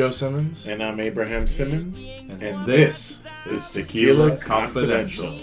[0.00, 0.66] Joe Simmons.
[0.66, 2.02] And I'm Abraham Simmons.
[2.02, 5.38] And, And this this is Tequila Confidential.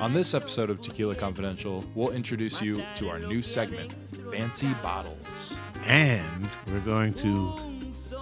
[0.00, 3.94] On this episode of Tequila Confidential, we'll introduce you to our new segment,
[4.30, 5.58] Fancy Bottles.
[5.86, 7.54] And we're going to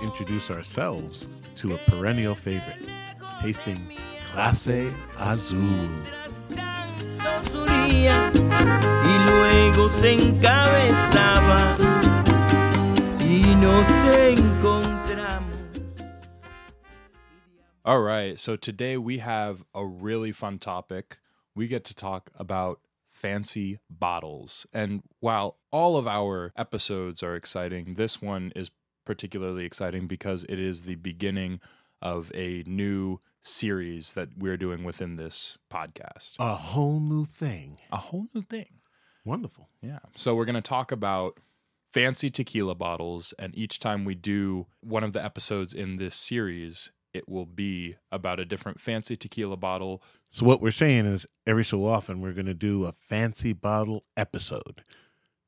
[0.01, 1.27] introduce ourselves
[1.57, 2.79] to a perennial favorite,
[3.41, 3.99] tasting
[4.31, 5.89] Clase Azul.
[7.75, 11.77] y luego se encabezaba
[13.19, 14.92] y nos encontramos.
[17.85, 21.17] All right, so today we have a really fun topic.
[21.57, 22.79] We get to talk about
[23.11, 24.69] fancy bottles.
[24.73, 28.71] And while all of our episodes are exciting, this one is
[29.05, 31.59] particularly exciting because it is the beginning
[32.01, 36.37] of a new series that we're doing within this podcast.
[36.39, 37.79] A whole new thing.
[37.91, 38.79] A whole new thing.
[39.25, 39.69] Wonderful.
[39.81, 39.99] Yeah.
[40.15, 41.41] So we're going to talk about
[41.93, 43.35] fancy tequila bottles.
[43.41, 47.97] And each time we do one of the episodes in this series, it will be
[48.11, 50.03] about a different fancy tequila bottle.
[50.31, 54.05] So what we're saying is every so often we're going to do a fancy bottle
[54.17, 54.83] episode.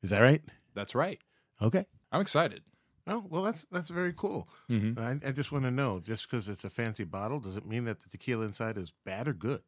[0.03, 0.43] Is that right?
[0.75, 1.21] That's right.
[1.63, 1.87] Okay.
[2.13, 2.63] I'm excited.
[3.07, 4.49] Oh, well, that's that's very cool.
[4.69, 7.67] hmm I, I just want to know, just because it's a fancy bottle, does it
[7.67, 9.61] mean that the tequila inside is bad or good?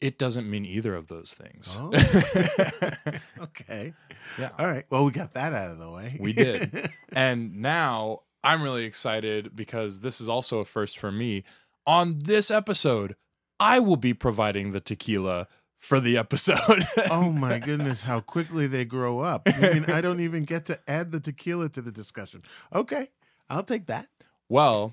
[0.00, 1.78] It doesn't mean either of those things.
[1.80, 1.92] Oh.
[3.42, 3.94] okay.
[4.38, 4.50] yeah.
[4.58, 4.84] All right.
[4.90, 6.16] Well, we got that out of the way.
[6.20, 6.90] We did.
[7.16, 11.44] And now I'm really excited because this is also a first for me.
[11.86, 13.16] On this episode,
[13.58, 16.86] I will be providing the tequila for the episode.
[17.10, 19.42] oh my goodness, how quickly they grow up.
[19.46, 22.42] I mean, I don't even get to add the tequila to the discussion.
[22.72, 23.08] Okay.
[23.48, 24.08] I'll take that.
[24.48, 24.92] Well,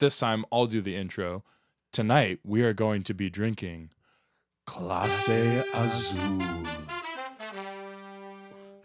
[0.00, 1.44] this time I'll do the intro.
[1.92, 3.90] Tonight we are going to be drinking
[4.66, 6.93] Clase Azul.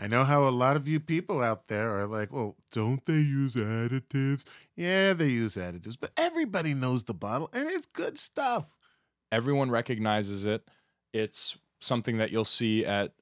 [0.01, 3.15] I know how a lot of you people out there are like, well, don't they
[3.19, 4.45] use additives?
[4.77, 8.73] Yeah, they use additives, but everybody knows the bottle and it's good stuff.
[9.29, 10.65] Everyone recognizes it.
[11.13, 13.13] It's something that you'll see at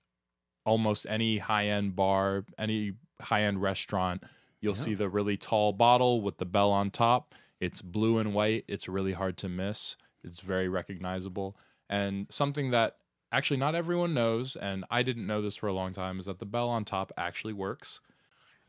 [0.66, 4.23] almost any high-end bar, any high-end restaurant.
[4.61, 4.81] You'll Yeah.
[4.81, 7.33] see the really tall bottle with the bell on top.
[7.59, 8.66] It's blue and white.
[8.67, 9.97] It's really hard to miss.
[10.23, 11.57] It's very recognizable.
[11.89, 12.97] And something that
[13.37, 16.39] actually not everyone knows, and I didn't know this for a long time, is that
[16.39, 18.01] the bell on top actually works.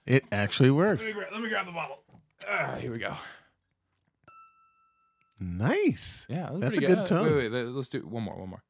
[0.07, 1.05] It actually works.
[1.07, 2.03] Let me, gra- let me grab the bottle.
[2.49, 3.15] Ah, here we go.
[5.41, 6.27] Nice.
[6.29, 7.27] Yeah, was That's pretty a good tone.
[7.27, 8.37] Wait, wait, let- let's do one more.
[8.37, 8.63] One more.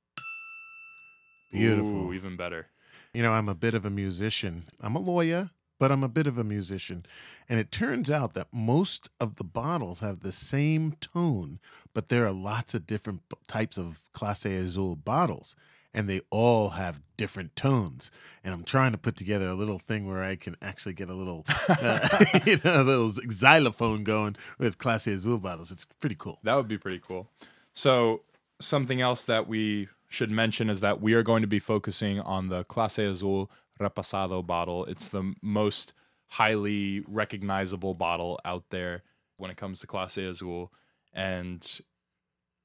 [1.52, 2.08] Beautiful.
[2.08, 2.66] Ooh, even better.
[3.14, 4.64] You know, I'm a bit of a musician.
[4.80, 5.48] I'm a lawyer,
[5.78, 7.06] but I'm a bit of a musician.
[7.48, 11.58] And it turns out that most of the bottles have the same tone,
[11.94, 15.56] but there are lots of different types of Clase Azul bottles,
[15.94, 18.10] and they all have different tones.
[18.44, 21.14] And I'm trying to put together a little thing where I can actually get a
[21.14, 22.08] little, uh,
[22.46, 25.70] you know, a little xylophone going with Clase Azul bottles.
[25.70, 26.38] It's pretty cool.
[26.44, 27.30] That would be pretty cool.
[27.74, 28.22] So,
[28.60, 32.48] something else that we should mention is that we are going to be focusing on
[32.48, 33.50] the Clase Azul
[33.80, 34.84] Reposado bottle.
[34.86, 35.92] It's the most
[36.26, 39.02] highly recognizable bottle out there
[39.36, 40.72] when it comes to Clase Azul.
[41.12, 41.80] And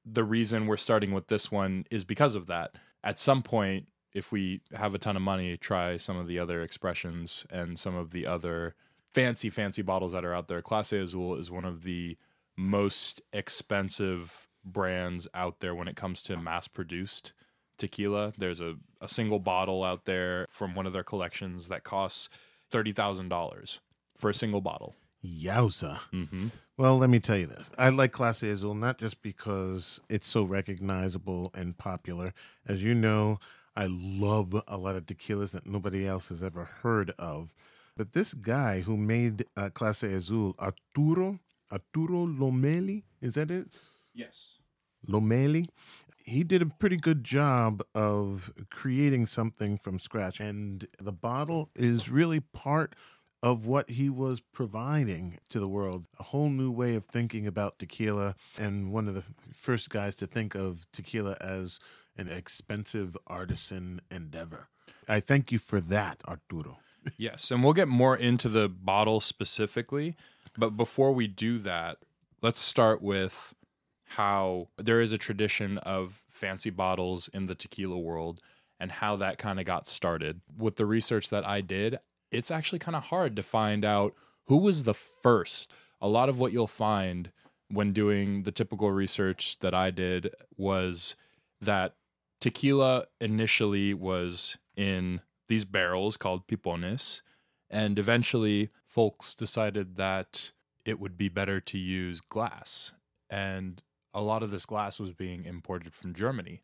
[0.04, 2.74] the reason we're starting with this one is because of that.
[3.02, 6.62] At some point, if we have a ton of money, try some of the other
[6.62, 8.74] expressions and some of the other
[9.12, 10.62] fancy, fancy bottles that are out there.
[10.62, 12.16] Clase Azul is one of the
[12.56, 17.32] most expensive brands out there when it comes to mass produced
[17.76, 18.32] tequila.
[18.38, 22.28] There's a, a single bottle out there from one of their collections that costs
[22.72, 23.80] $30,000
[24.16, 24.94] for a single bottle.
[25.24, 25.98] Yowza.
[26.12, 26.48] Mm-hmm.
[26.76, 27.70] Well, let me tell you this.
[27.78, 32.32] I like Clase Azul not just because it's so recognizable and popular.
[32.66, 33.38] As you know,
[33.76, 37.54] I love a lot of tequilas that nobody else has ever heard of.
[37.96, 41.38] But this guy who made uh, Clase Azul, Arturo,
[41.72, 43.68] Arturo Lomeli, is that it?
[44.12, 44.58] Yes.
[45.08, 45.68] Lomeli.
[46.24, 50.40] He did a pretty good job of creating something from scratch.
[50.40, 52.96] And the bottle is really part
[53.44, 57.78] of what he was providing to the world a whole new way of thinking about
[57.78, 58.34] tequila.
[58.58, 61.78] And one of the first guys to think of tequila as
[62.16, 64.68] an expensive artisan endeavor.
[65.06, 66.78] I thank you for that, Arturo.
[67.18, 70.16] Yes, and we'll get more into the bottle specifically,
[70.56, 71.98] but before we do that,
[72.40, 73.52] let's start with
[74.06, 78.40] how there is a tradition of fancy bottles in the tequila world
[78.80, 80.40] and how that kind of got started.
[80.56, 81.98] With the research that I did,
[82.34, 84.14] it's actually kind of hard to find out
[84.46, 85.72] who was the first.
[86.00, 87.30] A lot of what you'll find
[87.68, 91.16] when doing the typical research that I did was
[91.60, 91.94] that
[92.40, 97.22] tequila initially was in these barrels called pipones.
[97.70, 100.52] And eventually, folks decided that
[100.84, 102.92] it would be better to use glass.
[103.30, 103.82] And
[104.12, 106.60] a lot of this glass was being imported from Germany.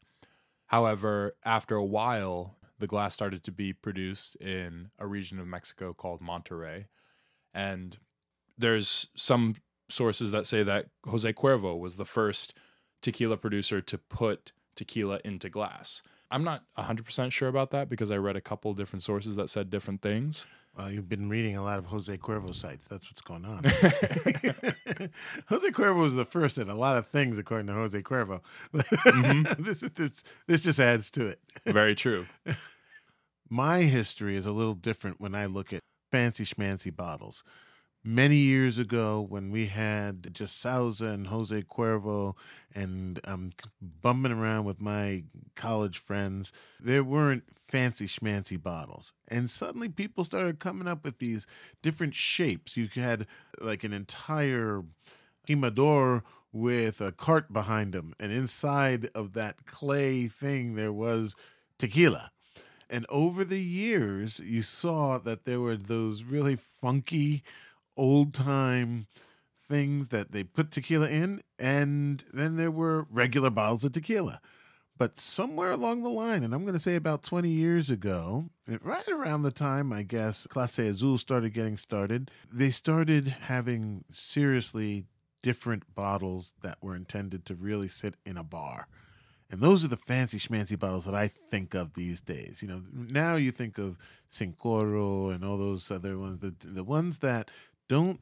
[0.66, 5.93] However, after a while, the glass started to be produced in a region of Mexico
[5.93, 6.87] called Monterrey.
[7.55, 7.97] And
[8.59, 9.55] there's some
[9.88, 12.55] sources that say that Jose Cuervo was the first
[13.03, 16.03] tequila producer to put tequila into glass.
[16.31, 19.69] I'm not 100% sure about that because I read a couple different sources that said
[19.71, 20.47] different things.
[20.77, 22.87] Well, you've been reading a lot of Jose Cuervo sites.
[22.87, 23.65] That's what's going on.
[25.49, 28.41] Jose Cuervo was the first in a lot of things, according to Jose Cuervo.
[28.73, 29.62] Mm-hmm.
[29.65, 31.41] this is this this just adds to it.
[31.67, 32.27] Very true.
[33.50, 35.81] My history is a little different when I look at
[36.12, 37.43] fancy schmancy bottles.
[38.02, 42.35] Many years ago, when we had just Sauza and Jose Cuervo,
[42.75, 43.70] and um, I'm
[44.02, 45.25] bumping around with my
[45.55, 49.12] college friends, there weren't fancy schmancy bottles.
[49.29, 51.47] And suddenly people started coming up with these
[51.82, 52.75] different shapes.
[52.75, 53.26] You had
[53.61, 54.82] like an entire
[55.47, 61.37] Jimador with a cart behind him, and inside of that clay thing, there was
[61.79, 62.31] tequila.
[62.88, 67.44] And over the years, you saw that there were those really funky,
[67.96, 69.06] old time
[69.69, 74.40] things that they put tequila in, and then there were regular bottles of tequila.
[74.98, 78.50] But somewhere along the line, and I'm going to say about 20 years ago,
[78.82, 85.06] right around the time I guess Clase Azul started getting started, they started having seriously
[85.42, 88.88] different bottles that were intended to really sit in a bar.
[89.50, 92.62] And those are the fancy schmancy bottles that I think of these days.
[92.62, 93.98] You know, now you think of
[94.31, 97.50] Cincoro and all those other ones, the the ones that
[97.90, 98.20] don't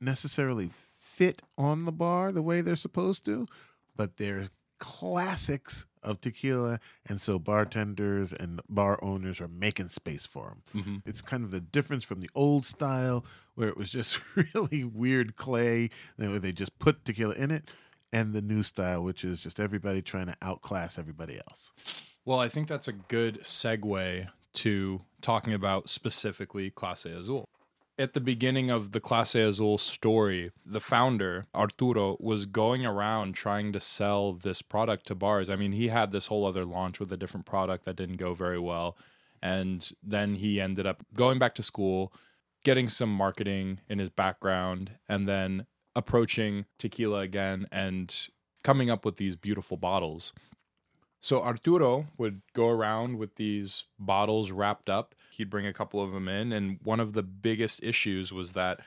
[0.00, 3.46] necessarily fit on the bar the way they're supposed to,
[3.94, 4.48] but they're
[4.80, 10.82] classics of tequila, and so bartenders and bar owners are making space for them.
[10.82, 10.96] Mm-hmm.
[11.08, 13.24] It's kind of the difference from the old style
[13.54, 14.20] where it was just
[14.54, 17.70] really weird clay, where they just put tequila in it,
[18.12, 21.70] and the new style, which is just everybody trying to outclass everybody else.
[22.24, 27.48] Well, I think that's a good segue to talking about specifically Clase Azul.
[27.96, 33.72] At the beginning of the Clase Azul story, the founder, Arturo, was going around trying
[33.72, 35.48] to sell this product to bars.
[35.48, 38.34] I mean, he had this whole other launch with a different product that didn't go
[38.34, 38.98] very well.
[39.40, 42.12] And then he ended up going back to school,
[42.64, 48.28] getting some marketing in his background, and then approaching tequila again and
[48.64, 50.32] coming up with these beautiful bottles.
[51.24, 55.14] So Arturo would go around with these bottles wrapped up.
[55.30, 58.80] He'd bring a couple of them in, and one of the biggest issues was that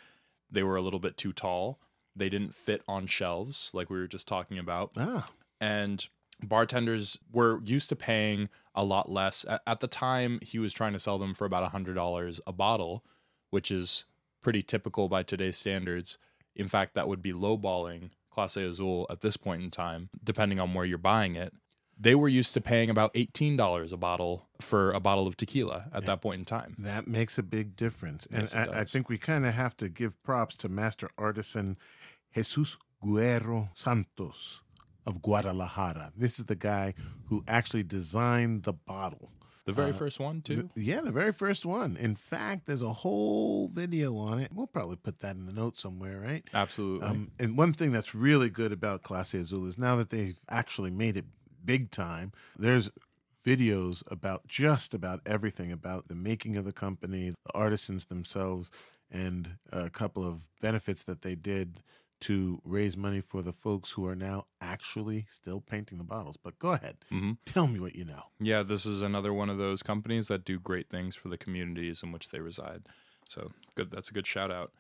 [0.52, 1.80] they were a little bit too tall.
[2.16, 4.92] They didn't fit on shelves, like we were just talking about.
[4.98, 5.28] Ah,
[5.60, 6.08] And
[6.44, 9.44] bartenders were used to paying a lot less.
[9.66, 13.04] At, the time, he was trying to sell them for about $100 a bottle,
[13.50, 14.06] which is
[14.44, 16.20] pretty typical by today's standards.
[16.56, 20.76] In fact, that would be lowballing Clase Azul at this point in time, depending on
[20.76, 21.52] where you're buying it.
[22.00, 26.06] They were used to paying about $18 a bottle for a bottle of tequila at
[26.06, 26.76] that point in time.
[26.80, 28.28] that makes a big difference.
[28.28, 31.78] And Yes, I, I think we kind of have to give props to master artisan
[32.36, 34.62] Jesus Guerrero Santos
[35.06, 36.12] of Guadalajara.
[36.16, 36.94] This is the guy
[37.26, 39.32] who actually designed the bottle.
[39.66, 40.70] The very first one, too.
[40.76, 41.98] The- yeah, the very first one.
[41.98, 44.50] In fact, there's a whole video on it.
[44.54, 46.44] We'll probably put that in the notes somewhere, right?
[46.54, 47.06] Absolutely.
[47.08, 50.92] Um, and one thing that's really good about Clase Azul is now that they've actually
[50.92, 51.26] made it
[51.68, 52.90] big time, there's
[53.46, 58.72] videos about just about everything about the making of the company, the artisans themselves,
[59.12, 61.84] and a couple of benefits that they did
[62.20, 66.36] to raise money for the folks who are now actually still painting the bottles.
[66.36, 67.38] But go ahead, Mhm.
[67.46, 68.24] tell me what you know.
[68.40, 72.02] Yeah, this is another one of those companies that do great things for the communities
[72.02, 72.88] in which they reside.
[73.30, 73.92] So good.
[73.92, 74.74] That's a good shout out.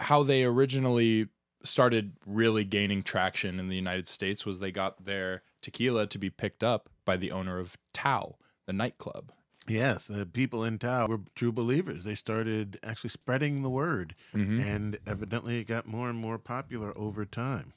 [0.00, 1.28] How they originally
[1.64, 6.30] started really gaining traction in the United States was they got their tequila to be
[6.30, 9.32] picked up by the owner of Tao, the nightclub.
[9.66, 12.04] Yes, the people in Tao were true believers.
[12.04, 14.60] They started actually spreading the word, mm-hmm.
[14.60, 17.72] and evidently it got more and more popular over time.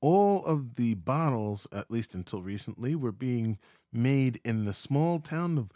[0.00, 3.58] All of the bottles, at least until recently, were being
[3.92, 5.70] made in the small town of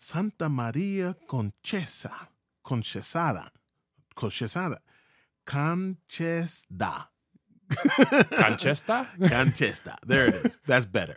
[0.00, 2.28] Santa Maria Conchesa,
[2.64, 3.50] Conchesada,
[4.16, 4.78] Conchesada,
[5.48, 7.06] Conchesda.
[7.70, 9.06] Conchesta?
[9.18, 9.96] Conchesta.
[10.06, 10.58] There it is.
[10.66, 11.16] That's better.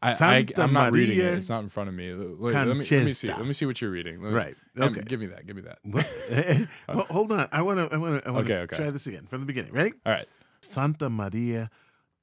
[0.00, 1.22] I, I'm not reading it.
[1.22, 2.14] Maria It's not in front of me.
[2.14, 3.28] Wait, let, me, let me see.
[3.28, 4.22] Let me see what you're reading.
[4.22, 4.54] Me- Right.
[4.78, 5.02] Okay.
[5.04, 5.46] give me that.
[5.46, 6.68] Give me that.
[6.88, 7.48] Ho- Hold on.
[7.50, 7.92] I want to.
[7.94, 8.28] I want to.
[8.28, 8.76] I want to Okay, okay.
[8.76, 9.72] try this again from the beginning.
[9.72, 9.92] Ready?
[10.06, 10.26] All right.
[10.60, 11.70] Santa Maria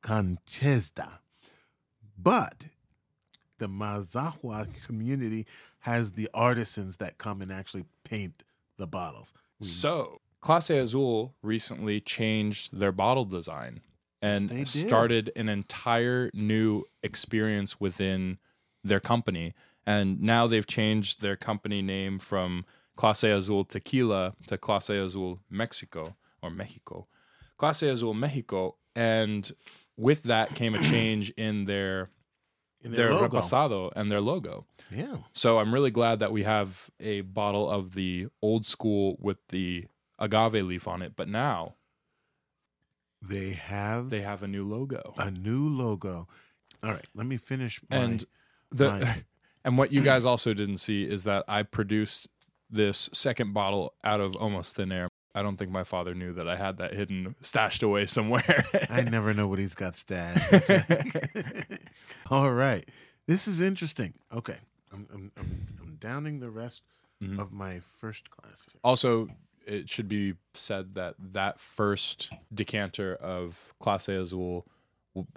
[0.01, 1.19] Conchesta.
[2.17, 2.65] But
[3.59, 5.45] the Mazahua community
[5.79, 8.43] has the artisans that come and actually paint
[8.77, 9.33] the bottles.
[9.61, 13.81] So Clase Azul recently changed their bottle design
[14.21, 14.67] and did.
[14.67, 18.37] started an entire new experience within
[18.83, 19.53] their company.
[19.85, 22.65] And now they've changed their company name from
[22.97, 27.07] Clase Azul Tequila to Clase Azul Mexico or Mexico.
[27.59, 28.77] Clase Azul Mexico.
[28.95, 29.51] And
[29.97, 32.09] with that came a change in their
[32.83, 33.39] In their, logo.
[33.39, 34.65] reposado and their logo.
[34.91, 35.17] Yeah.
[35.33, 39.85] So I'm really glad that we have a bottle of the old school with the
[40.21, 41.75] agave leaf on it, but now
[43.21, 45.13] They have they have a new logo.
[45.17, 46.27] a new logo.
[46.83, 48.25] All right, let me finish my and
[48.71, 49.23] the my-
[49.65, 52.27] and what you guys also didn't see is that I produced
[52.69, 55.07] this second bottle out of almost thin air.
[55.35, 58.65] I don't think my father knew that I had that hidden stashed away somewhere.
[58.89, 60.71] I never know what he's got stashed.
[62.29, 62.87] All right.
[63.27, 64.13] This is interesting.
[64.33, 64.57] Okay.
[64.91, 66.81] I'm, I'm, I'm, I'm downing the rest
[67.23, 67.39] Mhm.
[67.39, 68.65] of my first glass.
[68.83, 69.29] Also,
[69.65, 74.65] it should be said that that first decanter of Clase Azul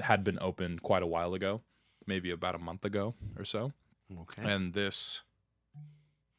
[0.00, 1.60] had been opened quite a while ago,
[2.06, 3.72] maybe about a month ago or so.
[4.12, 4.42] Okay.
[4.50, 5.22] And this,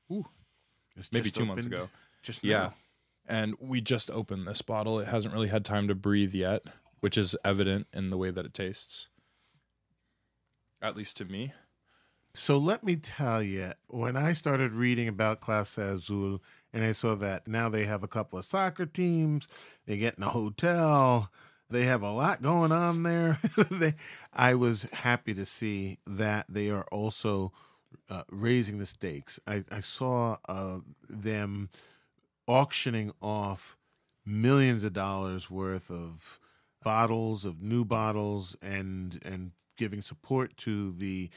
[0.10, 1.90] It's maybe two months ago.
[2.22, 2.72] Just Yeah.
[3.28, 5.00] And we just opened this bottle.
[5.00, 6.64] It hasn't really had time to breathe yet,
[7.00, 9.10] which is evident in the way that it tastes.
[10.82, 11.54] At least to me.
[12.36, 17.16] So let me tell you, when I started reading about Clase Azul and I saw
[17.16, 19.48] that now they have a couple of soccer teams,
[19.86, 21.32] they get in a hotel,
[21.70, 23.38] they have a lot going on there.
[23.72, 23.94] they,
[24.34, 27.54] I was happy to see that they are also
[28.10, 29.40] uh, raising the stakes.
[29.48, 31.70] I, I saw uh, them
[32.48, 33.78] auctioning off
[34.26, 36.42] millions of dollars worth of
[36.84, 41.30] bottles of new bottles and and giving support to the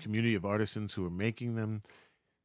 [0.00, 1.82] community of artisans who are making them.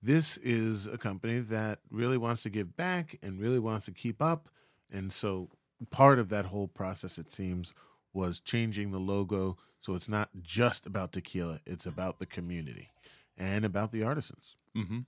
[0.01, 4.21] This is a company that really wants to give back and really wants to keep
[4.21, 4.49] up.
[4.91, 5.49] And so
[5.89, 7.73] part of that whole process, it seems,
[8.13, 12.89] was changing the logo so it's not just about tequila, it's about the community
[13.37, 14.55] and about the artisans.
[14.73, 15.01] hmm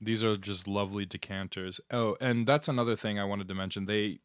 [0.00, 1.80] These are just lovely decanters.
[1.90, 3.86] Oh, and that's another thing I wanted to mention.
[3.86, 4.20] They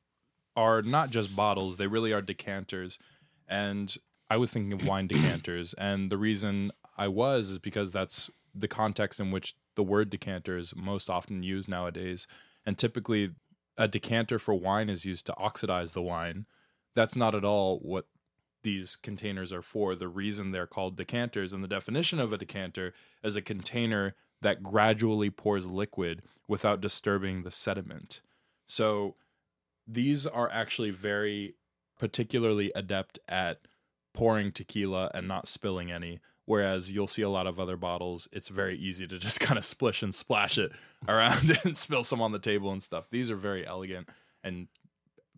[0.55, 2.99] are not just bottles, they really are decanters.
[3.47, 3.95] And
[4.29, 5.73] I was thinking of wine decanters.
[5.73, 10.57] And the reason I was is because that's the context in which the word decanter
[10.57, 12.27] is most often used nowadays.
[12.65, 13.31] And typically,
[13.77, 16.47] a decanter for wine is used to oxidize the wine.
[16.95, 18.07] That's not at all what
[18.63, 19.95] these containers are for.
[19.95, 24.63] The reason they're called decanters and the definition of a decanter is a container that
[24.63, 28.21] gradually pours liquid without disturbing the sediment.
[28.65, 29.15] So
[29.87, 31.55] these are actually very
[31.97, 33.59] particularly adept at
[34.13, 36.19] pouring tequila and not spilling any.
[36.47, 39.65] Whereas you'll see a lot of other bottles, it's very easy to just kind of
[39.65, 40.71] splish and splash it
[41.07, 43.09] around and spill some on the table and stuff.
[43.11, 44.09] These are very elegant
[44.43, 44.69] and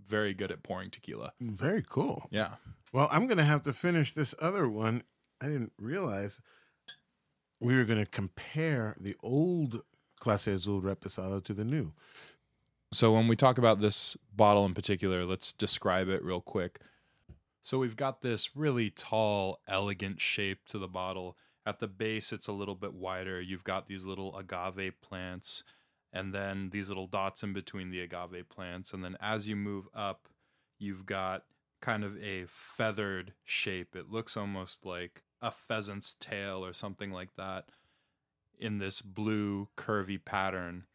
[0.07, 1.33] very good at pouring tequila.
[1.41, 2.27] Very cool.
[2.31, 2.55] Yeah.
[2.93, 5.01] Well, I'm going to have to finish this other one.
[5.41, 6.41] I didn't realize
[7.59, 9.81] we were going to compare the old
[10.21, 11.93] Clase Azul Reposado to the new.
[12.91, 16.79] So when we talk about this bottle in particular, let's describe it real quick.
[17.69, 21.37] So we've got this really tall, elegant shape to the bottle.
[21.67, 23.39] At the base, it's a little bit wider.
[23.39, 25.63] You've got these little agave plants,
[26.11, 28.91] and then these little dots in between the agave plants.
[28.91, 30.27] And then as you move up,
[30.79, 31.43] you've got
[31.79, 33.95] kind of a feathered shape.
[33.95, 37.65] It looks almost like a pheasant's tail or something like that
[38.57, 40.85] in this blue, curvy pattern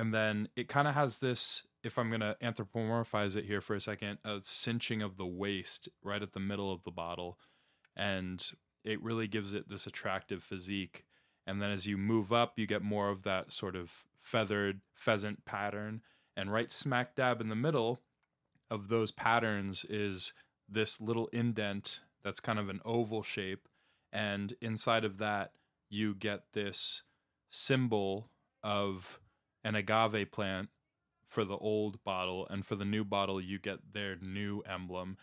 [0.00, 3.74] and then it kind of has this if i'm going to anthropomorphize it here for
[3.74, 7.38] a second a cinching of the waist right at the middle of the bottle.
[7.96, 8.42] And
[8.82, 11.04] it really gives it this attractive physique.
[11.46, 13.92] And then as you move up you get more of that sort of
[14.22, 16.00] feathered pheasant pattern.
[16.34, 18.00] And right smack dab in the middle
[18.70, 20.32] of those patterns is
[20.66, 23.68] this little indent that's kind of an oval shape.
[24.14, 25.52] And inside of that
[25.90, 27.02] you get this
[27.50, 28.30] symbol
[28.62, 29.20] of
[29.64, 30.68] an agave plant
[31.26, 35.16] for the old bottle and for the new bottle you get their new emblem.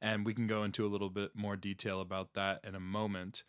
[0.00, 3.44] And we can go into a little bit more detail about that in a moment.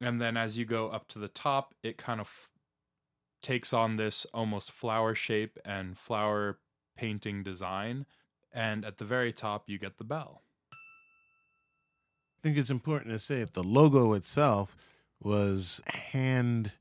[0.00, 2.50] And then as you go up to the top it kind of
[3.42, 6.58] takes on this almost flower shape and flower
[6.96, 8.06] painting design.
[8.52, 10.42] And at the very top you get the bell.
[10.72, 10.76] I
[12.42, 14.76] think it's important to say that the logo itself
[15.20, 16.72] was hand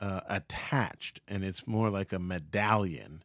[0.00, 3.22] uh, attached, and it's more like a medallion.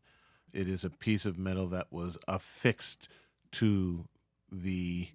[0.53, 3.09] It is a piece of metal that was affixed
[3.53, 4.05] to
[4.51, 5.09] the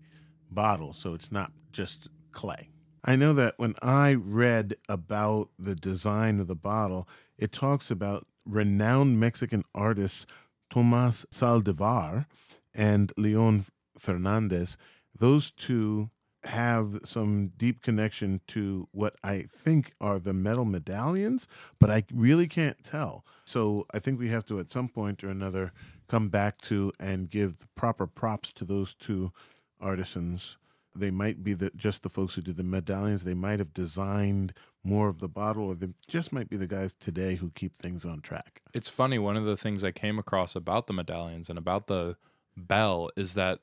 [0.51, 2.71] bottle, so it's not just clay.
[3.05, 8.27] I know that when I read about the design of the bottle, it talks about
[8.45, 10.27] renowned Mexican artists
[10.71, 12.27] Tomas Saldivar
[12.75, 13.67] and Leon
[13.99, 14.77] Fernandez.
[15.17, 16.11] Those two
[16.45, 21.47] have some deep connection to what I think are the metal medallions,
[21.79, 23.25] but I really can't tell.
[23.45, 25.73] So I think we have to, at some point or another,
[26.09, 29.33] come back to and give the proper props to those two
[29.81, 30.57] artisans.
[30.95, 33.25] They might be the, just the folks who did the medallions.
[33.25, 36.95] They might have designed more of the bottle, or they just might be the guys
[36.99, 38.63] today who keep things on track.
[38.73, 39.19] It's funny.
[39.19, 42.17] One of the things I came across about the medallions and about the
[42.57, 43.61] bell is that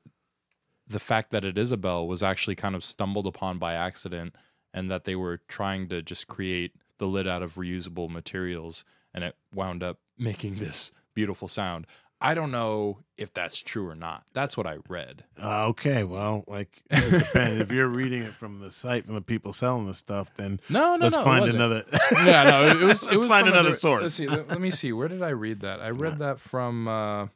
[0.88, 4.36] the fact that it is a bell was actually kind of stumbled upon by accident
[4.74, 9.24] and that they were trying to just create the lid out of reusable materials and
[9.24, 11.88] it wound up making this beautiful sound.
[12.20, 14.24] I don't know if that's true or not.
[14.34, 15.24] That's what I read.
[15.40, 17.62] Uh, okay, well, like it depends.
[17.62, 20.96] if you're reading it from the site from the people selling the stuff, then No,
[20.96, 21.24] no, let's no.
[21.24, 21.84] find another.
[22.26, 23.12] yeah, no, it was.
[23.12, 24.02] It was find from a another source.
[24.02, 24.28] Let's see.
[24.28, 24.92] Let, let me see.
[24.94, 25.80] Where did I read that?
[25.80, 27.28] I read that from uh,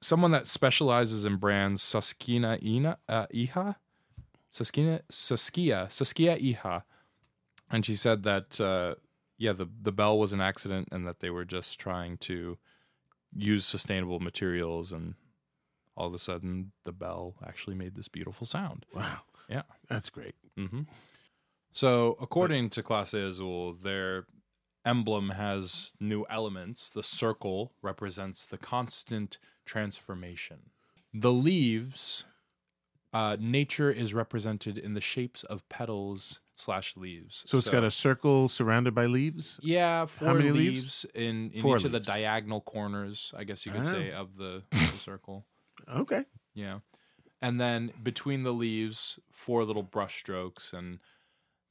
[0.00, 3.76] someone that specializes in brands Saskina Ina uh, Iha,
[4.52, 6.82] Saskina Saskia Saskia Iha,
[7.70, 8.94] and she said that uh,
[9.38, 12.58] yeah, the the bell was an accident and that they were just trying to
[13.34, 15.14] use sustainable materials and.
[16.00, 18.86] All of a sudden, the bell actually made this beautiful sound.
[18.94, 19.18] wow,
[19.50, 19.62] Yeah.
[19.88, 20.36] that's great.
[20.56, 20.82] hmm
[21.72, 24.26] So, according to Clase Azul, their
[24.86, 26.88] emblem has new elements.
[26.88, 29.38] The circle represents the constant
[29.68, 30.70] transformation.
[31.14, 32.24] The leaves,
[33.12, 37.44] uh, nature is represented in the shapes of petals slash leaves.
[37.46, 39.60] So it's got a circle surrounded by leaves.
[39.62, 41.06] yeah, four many leaves, leaves?
[41.14, 42.06] in, in Four each of the leaves.
[42.08, 43.84] diagonal corners, I guess you could Ah.
[43.92, 45.46] say, of the, of the circle.
[45.88, 46.80] Okay, Yeah.
[47.40, 50.98] And then between the leaves, four little brush strokes, and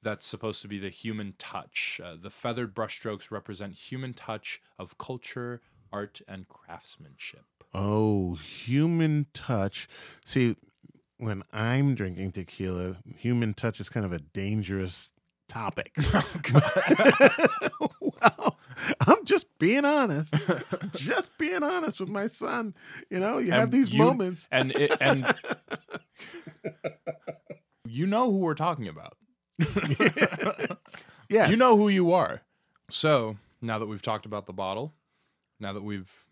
[0.01, 1.99] that's supposed to be the human touch.
[2.01, 7.45] Uh, the feathered brush strokes represent human touch of culture, art, and craftsmanship.
[7.73, 9.88] Oh, human touch.
[10.26, 10.56] See,
[11.17, 15.12] when I'm drinking tequila, human touch is kind of a dangerous
[15.47, 15.93] topic.
[17.80, 17.89] Oh,
[18.21, 18.58] well,
[19.06, 20.34] I'm just being honest.
[20.93, 22.73] just being honest with my son.
[23.10, 24.47] You know, you have these you- moments.
[24.52, 25.26] And it, and
[27.86, 29.17] you know who we're talking about.
[31.30, 31.50] Yes.
[31.52, 32.41] You know who you are.
[32.89, 34.93] So now that we've talked about the bottle,
[35.59, 36.25] now that we've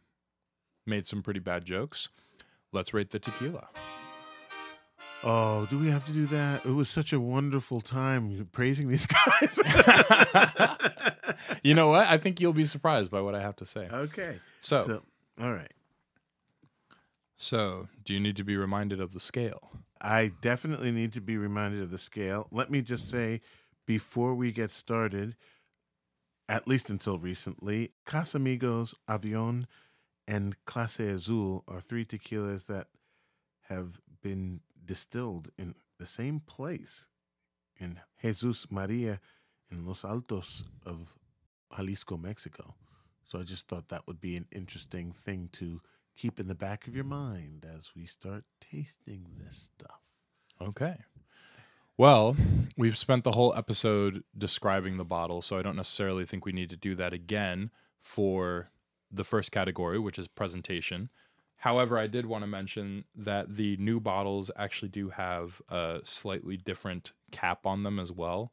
[0.85, 2.09] made some pretty bad jokes,
[2.71, 3.67] let's rate the tequila.
[5.23, 6.65] Oh, do we have to do that?
[6.65, 9.07] It was such a wonderful time praising these
[9.41, 9.59] guys.
[11.63, 12.07] You know what?
[12.07, 13.87] I think you'll be surprised by what I have to say.
[13.91, 14.39] okay.
[14.59, 15.01] So, So,
[15.41, 15.71] all right.
[17.37, 19.71] so do you need to be reminded of the scale?
[19.99, 22.47] I definitely need to be reminded of the scale.
[22.51, 23.41] Let me just say
[23.87, 25.35] before we get started,
[26.47, 29.65] at least until recently, Casamigos, Avion,
[30.27, 32.87] and Clase Azul are three tequilas that
[33.69, 37.07] have been distilled in the same place
[37.79, 39.19] in Jesus Maria
[39.71, 41.15] in Los Altos of
[41.75, 42.75] Jalisco, Mexico.
[43.23, 45.81] So I just thought that would be an interesting thing to
[46.15, 50.01] keep in the back of your mind as we start tasting this stuff.
[50.61, 50.97] Okay.
[51.97, 52.35] Well,
[52.75, 56.69] we've spent the whole episode describing the bottle, so I don't necessarily think we need
[56.71, 58.69] to do that again for
[59.11, 61.09] the first category, which is presentation.
[61.55, 66.57] However, I did want to mention that the new bottles actually do have a slightly
[66.57, 68.51] different cap on them as well.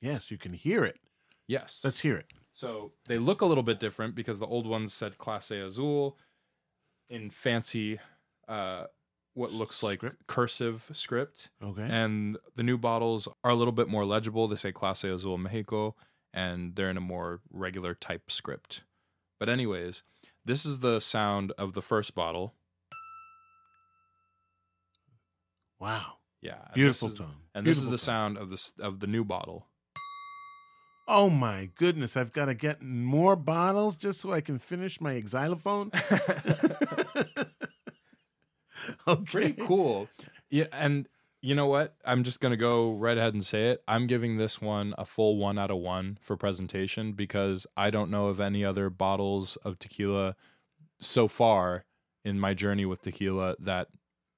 [0.00, 1.00] Yes, you can hear it.
[1.46, 1.80] Yes.
[1.82, 2.26] Let's hear it.
[2.52, 6.18] So they look a little bit different because the old ones said Clase Azul
[7.08, 7.98] in fancy,
[8.46, 8.84] uh,
[9.34, 10.26] what looks like Script?
[10.26, 11.50] cursive script.
[11.62, 11.86] Okay.
[11.88, 14.48] And the new bottles are a little bit more legible.
[14.48, 15.94] They say Clase Azul Mexico,
[16.32, 18.84] and they're in a more regular type script.
[19.40, 20.04] But, anyways,
[20.44, 22.54] this is the sound of the first bottle.
[25.80, 26.14] wow.
[26.40, 26.58] Yeah.
[26.66, 27.34] and Beautiful is- tone.
[27.54, 27.98] And this is the tone.
[27.98, 29.66] sound of the, of the new bottle.
[31.06, 32.16] Oh my goodness.
[32.16, 35.90] I've got to get more bottles just so I can finish my xylophone.
[39.08, 39.24] okay.
[39.24, 40.08] Pretty cool.
[40.50, 40.66] Yeah.
[40.72, 41.08] And
[41.40, 41.94] you know what?
[42.06, 43.82] I'm just going to go right ahead and say it.
[43.86, 48.10] I'm giving this one a full one out of one for presentation because I don't
[48.10, 50.36] know of any other bottles of tequila
[51.00, 51.84] so far
[52.24, 53.88] in my journey with tequila that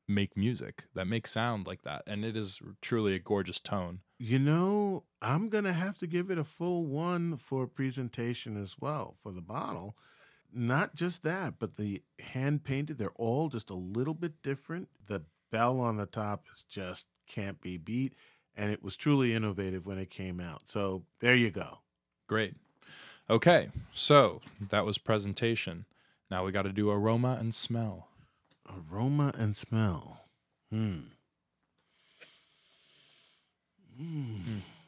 [0.09, 2.03] make music, that make sound like that.
[2.07, 4.01] And it is truly a gorgeous tone.
[4.19, 8.77] You know, I'm going to have to give it a full one for presentation as
[8.81, 9.97] well for the bottle.
[10.59, 14.89] Not just that, but the hand painted, they're all just a little bit different.
[15.07, 18.15] The bell on the top is just can't be beat.
[18.57, 20.63] And it was truly innovative when it came out.
[20.67, 21.81] So there you go.
[22.27, 22.55] Great.
[23.29, 23.69] Okay.
[23.93, 24.41] So
[24.71, 25.85] that was presentation.
[26.31, 28.09] Now we got to do aroma and smell.
[28.67, 30.23] Aroma and smell.
[30.73, 31.01] Hmm.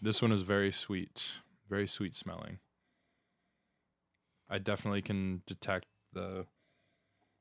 [0.01, 2.59] This one is very sweet, very sweet smelling.
[4.51, 6.47] I definitely can detect the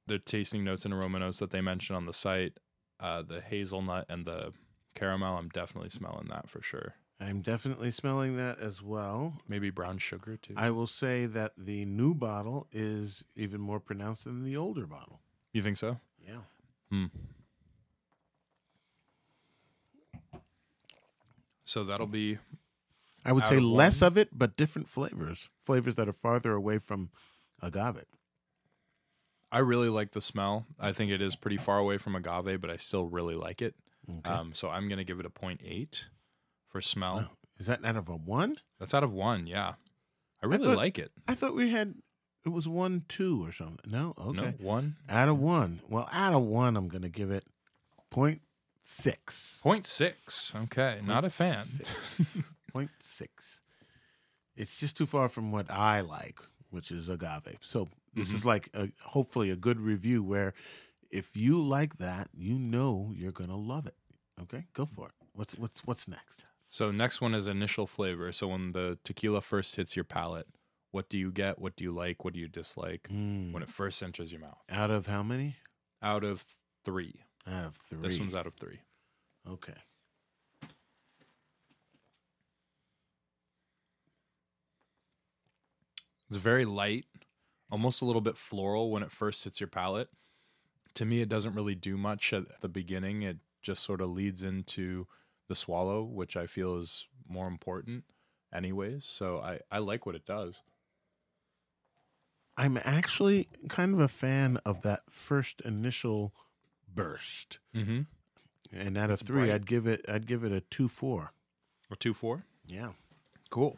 [0.08, 2.60] the tasting notes and aroma notes that they mentioned on the site.
[3.00, 4.54] Uh, the hazelnut and the
[4.96, 5.38] caramel.
[5.38, 6.96] I'm definitely smelling that for sure.
[7.20, 9.34] I'm definitely smelling that as well.
[9.48, 10.54] Maybe brown sugar too.
[10.56, 15.20] I will say that the new bottle is even more pronounced than the older bottle.
[15.54, 16.00] you think so?
[16.26, 16.42] Yeah.
[16.92, 17.06] Hmm.
[21.66, 22.38] So that'll be
[23.28, 25.50] I would say of less of it, but different flavors.
[25.60, 27.10] Flavors that are farther away from
[27.62, 28.06] agave.
[29.52, 30.66] I really like the smell.
[30.80, 33.76] I think it is pretty far away from agave, but I still really like it.
[34.20, 34.30] Okay.
[34.30, 36.06] Um, so I'm gonna give it a 0.8
[36.70, 37.16] for smell.
[37.18, 37.30] Wow.
[37.60, 38.58] Is that out of a one?
[38.80, 39.48] That's out of one.
[39.48, 39.74] Yeah,
[40.42, 41.12] I really thought- like it.
[41.28, 41.96] I thought we had
[42.46, 43.80] it was one two or something.
[43.92, 44.38] No, okay.
[44.42, 45.82] No one Out of one.
[45.90, 47.44] Well, out of one, I'm gonna give it
[48.10, 48.42] point
[48.84, 49.60] six.
[49.64, 50.54] point six.
[50.56, 51.66] Okay, not a fan.
[52.78, 53.60] Point six.
[54.56, 57.58] It's just too far from what I like, which is agave.
[57.62, 60.54] So this is like a, hopefully a good review where
[61.10, 63.96] if you like that, you know you're gonna love it.
[64.40, 65.14] Okay, go for it.
[65.34, 66.46] What's what's what's next?
[66.70, 68.32] So next one is initial flavor.
[68.32, 70.46] So when the tequila first hits your palate,
[70.92, 71.58] what do you get?
[71.58, 72.24] What do you like?
[72.24, 73.54] What do you dislike Mm.
[73.54, 74.62] when it first enters your mouth?
[74.70, 75.56] Out of how many?
[76.04, 76.46] Out of
[76.86, 77.16] three.
[77.48, 78.02] Out of three.
[78.02, 78.80] This one's out of three.
[79.50, 79.74] okay.
[86.30, 87.06] It's very light,
[87.72, 90.10] almost a little bit floral when it first hits your palate.
[90.96, 93.22] To me, it doesn't really do much at the beginning.
[93.22, 95.08] It just sort of leads into
[95.48, 98.04] the swallow, which I feel is more important,
[98.54, 99.06] anyways.
[99.06, 100.64] So I, I like what it does.
[102.58, 106.34] I'm actually kind of a fan of that first initial
[106.94, 107.60] burst.
[107.76, 108.02] Mm-hmm.
[108.74, 109.52] And out of It's three, bright.
[109.52, 111.34] I'd give it I'd give it a two four.
[111.92, 112.46] A two four.
[112.66, 112.94] Yeah.
[113.50, 113.78] Cool.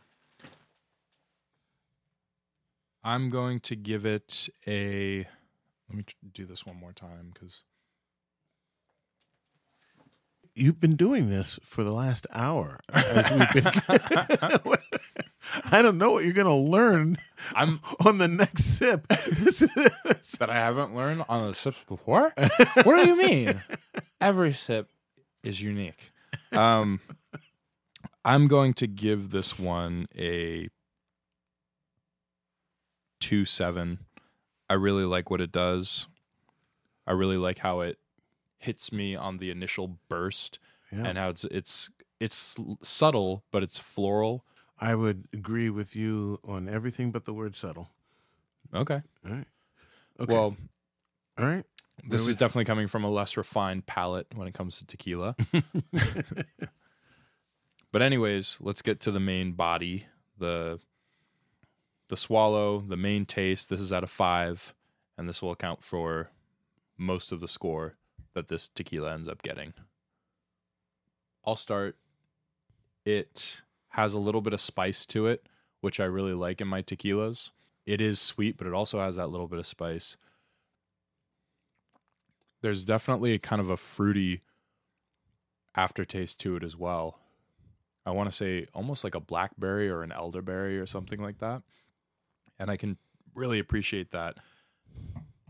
[3.03, 5.27] I'm going to give it a.
[5.89, 7.63] Let me do this one more time because
[10.55, 12.79] You've been doing this for the last hour.
[12.93, 13.63] been-
[15.71, 17.17] I don't know what you're gonna learn
[17.53, 19.07] I'm on the next sip.
[19.07, 22.33] That I haven't learned on the sips before.
[22.83, 23.59] what do you mean?
[24.19, 24.89] Every sip
[25.43, 26.12] is unique.
[26.51, 26.99] Um,
[28.25, 30.67] I'm going to give this one a
[33.19, 33.99] two seven.
[34.69, 36.08] I really like what it does.
[37.08, 37.97] I really like how it
[38.60, 40.60] hits me on the initial burst
[40.91, 41.05] Yeah.
[41.05, 44.45] and how it's it's it's subtle but it's floral.
[44.79, 47.89] I would agree with you on everything but the word subtle.
[48.73, 49.01] Okay.
[49.25, 49.47] All right.
[50.19, 50.34] Okay.
[50.34, 50.55] Well,
[51.38, 51.65] all right.
[52.08, 55.36] this is definitely coming from a less refined palate when it comes to tequila.
[57.91, 60.05] But anyways, let's get to the main body,
[60.38, 60.79] the
[62.10, 63.69] the swallow, the main taste.
[63.69, 64.74] This is out of 5
[65.17, 66.30] and this will account for
[66.98, 67.95] most of the score
[68.34, 69.74] that this tequila ends up getting.
[71.45, 71.95] I'll start
[73.06, 75.48] it has a little bit of spice to it,
[75.82, 77.52] which I really like in my tequilas.
[77.86, 80.17] It is sweet, but it also has that little bit of spice.
[82.62, 84.41] There's definitely a kind of a fruity
[85.76, 87.19] aftertaste to it as well.
[88.06, 91.62] I want to say almost like a blackberry or an elderberry or something like that.
[92.60, 92.98] And I can
[93.34, 94.38] really appreciate that.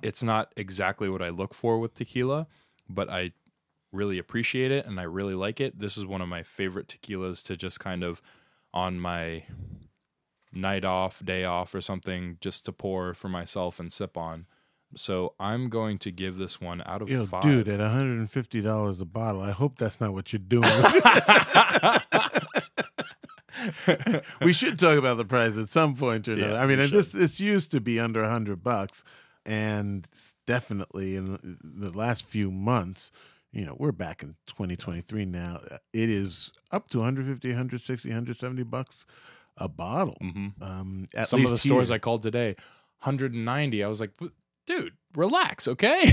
[0.02, 2.48] It's not exactly what I look for with tequila,
[2.88, 3.32] but I
[3.92, 5.80] really appreciate it and I really like it.
[5.80, 8.22] This is one of my favorite tequilas to just kind of
[8.74, 9.44] on my
[10.54, 14.46] night off, day off, or something, just to pour for myself and sip on.
[14.96, 17.44] So I'm going to give this one out of Yo, five.
[17.44, 20.64] dude, at $150 a bottle, I hope that's not what you're doing.
[24.42, 26.54] we should talk about the price at some point or another.
[26.54, 29.04] Yeah, I mean, this this used to be under a hundred bucks,
[29.46, 30.08] and
[30.46, 33.12] definitely in the last few months,
[33.52, 35.60] you know, we're back in 2023 now.
[35.94, 39.06] It is up to 150, 160, 170 bucks
[39.58, 40.18] a bottle.
[40.22, 40.62] Mhm.
[40.62, 41.96] Um, at Some of the stores here.
[41.96, 42.56] I called today,
[43.02, 43.84] 190.
[43.84, 44.12] I was like,
[44.66, 46.02] dude, relax, okay?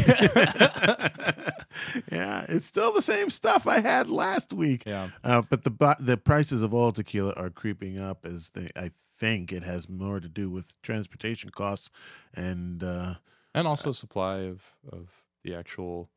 [2.12, 4.84] yeah, it's still the same stuff I had last week.
[4.86, 5.10] yeah.
[5.22, 8.70] Uh, but the the prices of all tequila are creeping up as they.
[8.76, 11.88] I think it has more to do with transportation costs
[12.34, 13.14] and uh,
[13.54, 15.08] And also supply of, of
[15.42, 16.10] the actual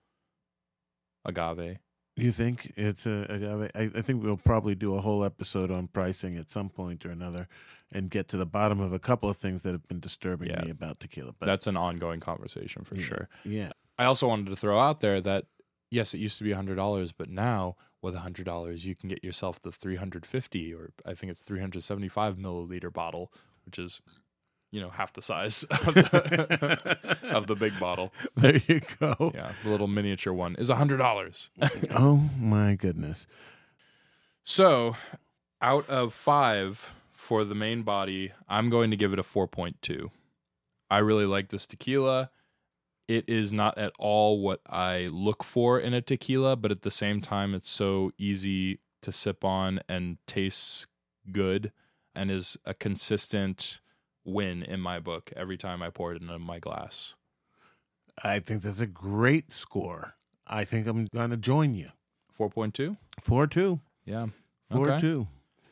[1.25, 1.77] agave.
[2.17, 3.71] you think it's a agave.
[3.73, 7.09] I, I think we'll probably do a whole episode on pricing at some point or
[7.11, 7.47] another.
[7.91, 10.63] And get to the bottom of a couple of things that have been disturbing Yeah.
[10.63, 11.33] me about tequila.
[11.39, 13.29] But That's an ongoing conversation for yeah, sure.
[13.43, 13.71] Yeah.
[13.97, 15.45] I also wanted to throw out there that
[15.91, 19.23] yes, it used to be hundred dollars, but now with hundred dollars you can get
[19.23, 23.33] yourself the three hundred fifty or I think it's three hundred seventy five milliliter bottle,
[23.65, 24.01] which is
[24.71, 28.13] you know half the size of the, of the big bottle.
[28.35, 29.31] There you go.
[29.33, 31.49] Yeah, the little miniature one is hundred dollars.
[31.89, 33.25] oh my goodness.
[34.43, 34.95] So,
[35.61, 40.09] out of five for the main body, I'm going to give it a 4.2.
[40.89, 42.31] I really like this tequila.
[43.09, 46.89] It is not at all what I look for in a tequila, but at the
[46.89, 50.87] same time, it's so easy to sip on and tastes
[51.29, 51.73] good
[52.15, 53.81] and is a consistent
[54.23, 57.17] win in my book every time I pour it into my glass.
[58.23, 60.15] I think that's a great score.
[60.47, 61.89] I think I'm going to join you.
[62.39, 62.95] 4.2?
[63.21, 63.79] 4 2.
[64.05, 64.27] Yeah.
[64.71, 65.25] 4 Okay.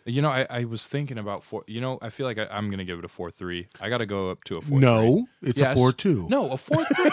[0.08, 0.12] 2.
[0.14, 1.64] You know, I, I was thinking about four.
[1.68, 3.68] You know, I feel like I, I'm going to give it a four three.
[3.82, 4.80] I got to go up to a four.
[4.80, 5.76] No, it's Yes.
[5.78, 6.28] a 4 2.
[6.30, 7.12] no, a four three,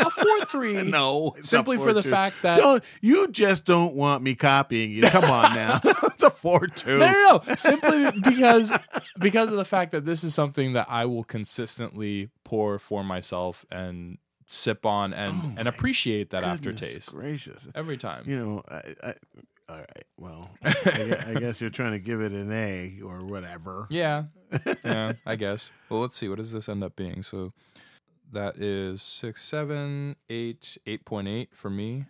[0.00, 0.82] a four three.
[0.90, 2.10] No, it's a simply for the 4-2.
[2.10, 5.02] fact that Don't, you just don't want me copying you.
[5.02, 5.80] Come on now.
[5.84, 6.98] it's a 4 2.
[6.98, 8.72] no, no, no, simply because
[9.18, 13.64] because of the fact that this is something that I will consistently pour for myself
[13.70, 17.66] and sip on and Oh and appreciate that aftertaste Gracious.
[17.74, 18.24] every time.
[18.26, 19.14] You know, I, I,
[19.68, 20.04] all right.
[20.18, 23.86] Well, I, gue- I guess you're trying to give it an A or whatever.
[23.90, 24.24] Yeah.
[24.84, 25.72] Yeah, I guess.
[25.88, 26.28] Well, let's see.
[26.28, 27.22] What does this end up being?
[27.24, 27.50] So
[28.30, 32.04] that is six, seven, eight, eight point eight for me.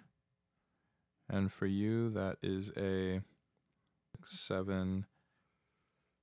[1.31, 3.21] And for you, that is a
[4.25, 5.07] seven,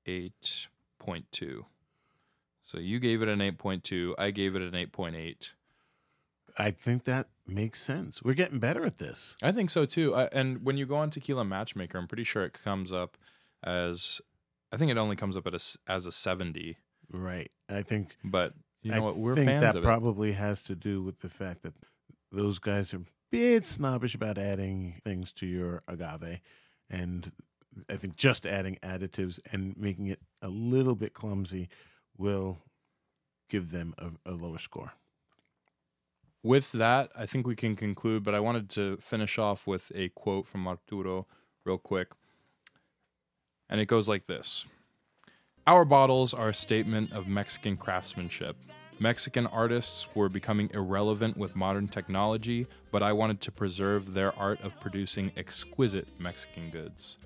[0.05, 0.67] eight
[0.99, 1.65] point two.
[2.63, 4.13] So you gave it an eight point two.
[4.19, 5.53] I gave it an eight point eight.
[6.57, 8.21] I think that makes sense.
[8.23, 9.35] We're getting better at this.
[9.41, 10.15] I think so too.
[10.15, 13.17] I, and when you go on Tequila Matchmaker, I'm pretty sure it comes up
[13.63, 14.21] as,
[14.71, 16.77] I think it only comes up at a, as a seventy.
[17.11, 17.51] Right.
[17.69, 19.17] I think But you know I what?
[19.17, 19.85] We're think fans that of it.
[19.85, 21.73] probably has to do with the fact that
[22.31, 26.39] those guys are a bit snobbish about adding things to your agave.
[26.89, 27.31] And
[27.89, 31.69] I think just adding additives and making it a little bit clumsy
[32.17, 32.59] will
[33.49, 34.93] give them a, a lower score.
[36.43, 40.09] With that, I think we can conclude, but I wanted to finish off with a
[40.09, 41.27] quote from Arturo
[41.65, 42.13] real quick.
[43.69, 44.65] And it goes like this
[45.67, 48.57] Our bottles are a statement of Mexican craftsmanship.
[48.99, 54.61] Mexican artists were becoming irrelevant with modern technology, but I wanted to preserve their art
[54.61, 57.17] of producing exquisite Mexican goods.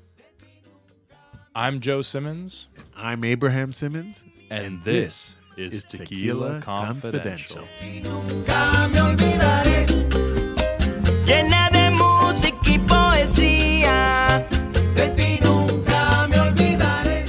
[1.53, 4.23] I'm Joe Simmons, I'm Abraham Simmons.
[4.49, 7.67] and, And this, is, is Tequila, Tequila Confidential.
[7.79, 8.11] Confidential.
[8.11, 9.85] Nunca me olvidaré.
[11.25, 14.47] Llena de música y poesía.
[14.95, 17.25] De ti nunca me olvidaré.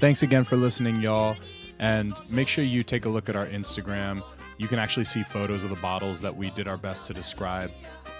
[0.00, 1.36] Thanks again for listening, y'all.
[1.78, 4.22] And make sure you take a look at our Instagram.
[4.58, 7.70] You can actually see photos of the bottles that we did our best to describe.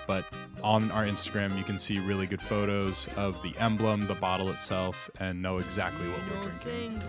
[0.07, 0.25] But
[0.63, 5.11] on our Instagram, you can see really good photos of the emblem, the bottle itself,
[5.21, 7.03] and know exactly what we're drinking.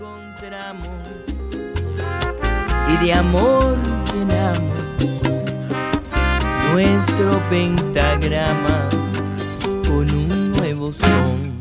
[6.78, 8.90] nuestro pentagrama
[9.88, 11.57] con un nuevo son.